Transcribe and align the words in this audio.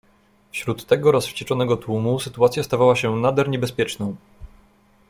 "Wśród 0.51 0.85
tego 0.85 1.11
rozwścieczonego 1.11 1.77
tłumu 1.77 2.19
sytuacja 2.19 2.63
stawała 2.63 2.95
się 2.95 3.15
nader 3.15 3.49
niebezpieczną." 3.49 4.15